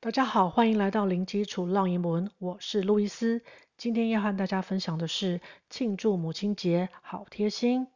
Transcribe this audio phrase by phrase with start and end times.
[0.00, 3.42] 大家好，欢迎来到零基础绕英文，我是路易斯。
[3.76, 7.88] 今天要和大家分享的是庆祝母亲节，好贴心。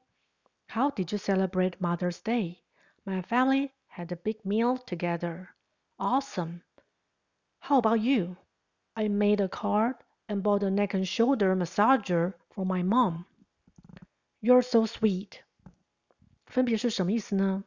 [0.66, 2.56] How did you celebrate Mother's Day?
[3.04, 5.48] My family had a big meal together.
[5.98, 6.62] Awesome.
[7.60, 8.36] How about you?
[8.94, 9.94] I made a card
[10.26, 13.26] and bought a neck and shoulder massager for my mom.
[14.40, 15.42] You're so sweet.
[16.46, 17.62] 分别是什么意思呢？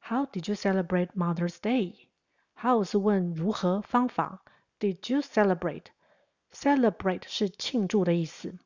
[0.00, 2.06] How did you celebrate Mother's Day?
[2.61, 4.43] How 是问如何方法
[4.81, 8.59] ？Did you celebrate？Celebrate 是庆祝的意思。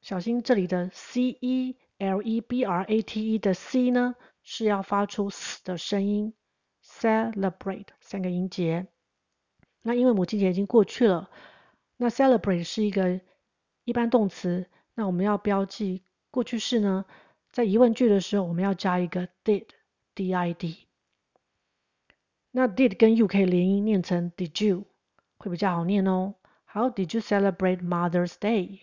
[0.00, 6.34] 小心这里的 c e l e b r a t e 的 c 呢，是要发出 s 的声音。
[6.84, 8.88] Celebrate 三个音节。
[9.82, 11.30] 那因为母亲节已经过去了，
[11.96, 13.20] 那 celebrate 是一个
[13.84, 16.02] 一般动词，那我们要标记
[16.32, 17.04] 过去式呢，
[17.52, 20.89] 在疑问句的时候，我们要加一个 did，d i d。
[22.52, 24.84] 那 did 跟 you 可以连音念成 did you，
[25.38, 26.34] 会比较好念哦。
[26.66, 28.80] How did you celebrate Mother's Day?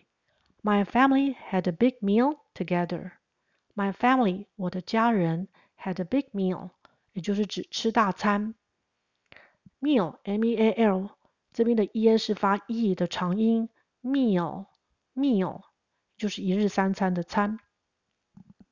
[0.61, 3.11] My family had a big meal together.
[3.75, 6.69] My family，我的家人 had a big meal，
[7.13, 8.55] 也就是指吃大餐。
[9.79, 11.09] meal，m-e-a-l，
[11.53, 13.69] 这边的 e-n 是发 e 的长音。
[14.01, 15.61] meal，meal
[16.17, 17.59] 就是一日三餐的餐。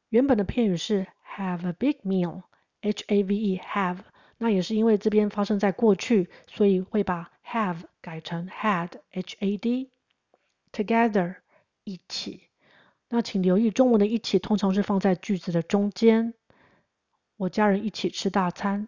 [0.10, 4.00] 原本的片语是 have a big meal，h-a-v-e，have。
[4.46, 9.90] 那也是因为这边发生在过去，所以会把 have 改成 had，h-a-d。
[10.72, 11.38] together
[11.84, 12.44] 一起。
[13.10, 16.36] 那请留意中文的一起通常是放在句子的中间，
[17.38, 18.88] 我家人一起吃大餐。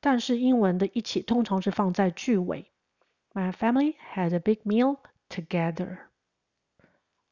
[0.00, 2.70] 但是英文的一起通常是放在句尾。
[3.34, 4.96] My family had a big meal
[5.28, 5.98] together.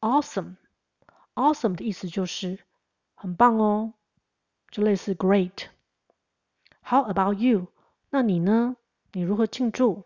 [0.00, 0.56] Awesome.
[1.32, 2.58] Awesome 的意思就是
[3.14, 3.94] 很棒哦，
[4.70, 5.68] 就类似 great。
[6.83, 7.67] How about you？
[8.09, 8.75] 那你呢？
[9.11, 10.05] 你如何庆祝？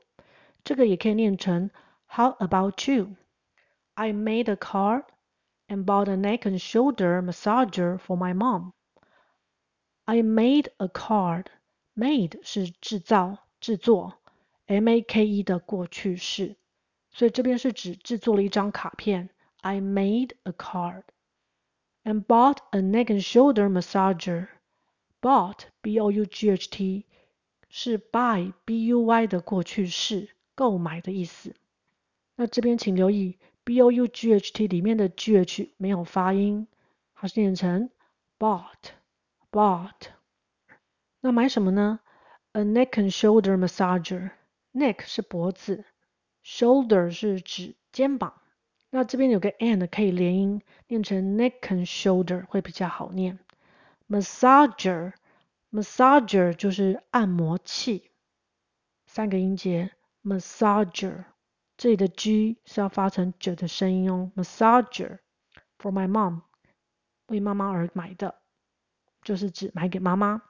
[0.63, 1.71] 这个也可以念成
[2.07, 5.05] How about you？I made a card
[5.67, 8.73] and bought a neck and shoulder massager for my mom.
[10.05, 11.47] I made a card.
[11.95, 14.15] Made 是制造、制作，
[14.65, 16.57] M-A-K-E 的过去式，
[17.11, 19.29] 所以这边是指制作了一张卡片。
[19.61, 21.03] I made a card
[22.03, 24.47] and bought a neck and shoulder massager.
[25.20, 27.04] Bought, B-O-U-G-H-T
[27.68, 31.54] 是 buy, B-U-Y 的过去式，购买的意思。
[32.36, 36.68] 那这边请留意 B-O-U-G-H-T 里面的 G-H 没有发音，
[37.14, 37.90] 它是念成
[38.38, 38.92] bought,
[39.50, 40.12] bought。
[41.20, 41.98] 那买什么呢
[42.52, 44.30] ？A neck and shoulder massager。
[44.72, 45.84] Neck 是脖子
[46.44, 48.40] ，shoulder 是指肩膀。
[48.90, 53.40] 那这边有个 and 可以连音，念成 neck and shoulder 会比较好念。
[54.08, 58.10] Massager，massager 就是按摩器，
[59.06, 61.26] 三个音节，massager，
[61.76, 64.32] 这里的 G 是要发成 J 的声音哦。
[64.34, 66.40] Massager，for my mom，
[67.26, 68.40] 为妈妈而买的，
[69.22, 70.40] 就是指买给妈妈。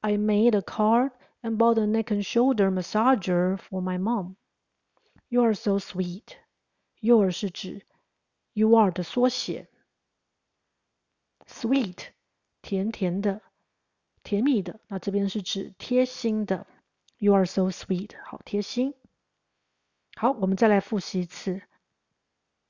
[0.00, 1.10] I made a card
[1.42, 4.36] and bought a neck and shoulder massager for my mom.
[5.28, 6.36] You are so sweet.
[7.00, 7.84] Your 是指
[8.52, 9.68] you are 的缩写
[11.48, 12.11] ，sweet。
[12.62, 13.42] 甜甜的，
[14.22, 16.66] 甜蜜的，那这边是指贴心的。
[17.18, 18.94] You are so sweet，好贴心。
[20.14, 21.62] 好，我们再来复习一次。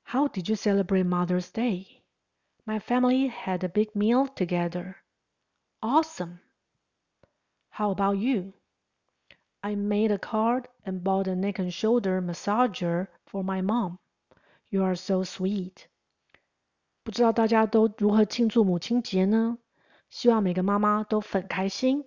[0.03, 2.01] How did you celebrate Mother's Day?
[2.65, 4.95] My family had a big meal together.
[5.79, 6.39] Awesome.
[7.69, 8.53] How about you?
[9.61, 13.99] I made a card and bought a neck and shoulder massager for my mom.
[14.69, 15.87] You are so sweet.
[17.03, 19.57] 不知道大家都如何庆祝母亲节呢？
[20.13, 22.05] 希望每个妈妈都很开心。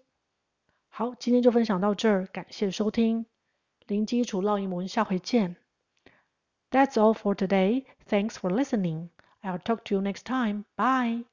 [0.87, 3.27] 好，今天就分享到这儿，感谢收听
[3.89, 5.57] 零基础绕英文，下回见。
[6.71, 7.85] That's all for today.
[8.09, 9.09] Thanks for listening.
[9.43, 10.67] I'll talk to you next time.
[10.77, 11.25] Bye.